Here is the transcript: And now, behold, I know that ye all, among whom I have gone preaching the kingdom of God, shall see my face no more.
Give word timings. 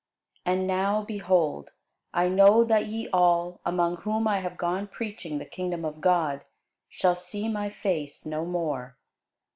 And 0.47 0.65
now, 0.65 1.03
behold, 1.03 1.73
I 2.11 2.27
know 2.27 2.63
that 2.63 2.87
ye 2.87 3.07
all, 3.13 3.61
among 3.63 3.97
whom 3.97 4.27
I 4.27 4.39
have 4.39 4.57
gone 4.57 4.87
preaching 4.87 5.37
the 5.37 5.45
kingdom 5.45 5.85
of 5.85 6.01
God, 6.01 6.43
shall 6.89 7.15
see 7.15 7.47
my 7.47 7.69
face 7.69 8.25
no 8.25 8.43
more. 8.43 8.97